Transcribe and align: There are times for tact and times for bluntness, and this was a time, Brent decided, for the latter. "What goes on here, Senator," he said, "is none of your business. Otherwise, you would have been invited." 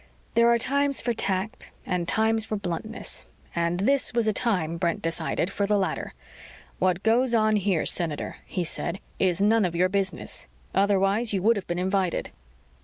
There 0.33 0.47
are 0.49 0.57
times 0.57 0.99
for 0.99 1.13
tact 1.13 1.69
and 1.85 2.07
times 2.07 2.47
for 2.47 2.55
bluntness, 2.55 3.27
and 3.55 3.81
this 3.81 4.13
was 4.15 4.25
a 4.27 4.33
time, 4.33 4.77
Brent 4.77 5.03
decided, 5.03 5.51
for 5.51 5.67
the 5.67 5.77
latter. 5.77 6.15
"What 6.79 7.03
goes 7.03 7.35
on 7.35 7.57
here, 7.57 7.85
Senator," 7.85 8.37
he 8.47 8.63
said, 8.63 8.99
"is 9.19 9.43
none 9.43 9.63
of 9.63 9.75
your 9.75 9.89
business. 9.89 10.47
Otherwise, 10.73 11.35
you 11.35 11.43
would 11.43 11.55
have 11.55 11.67
been 11.67 11.77
invited." 11.77 12.31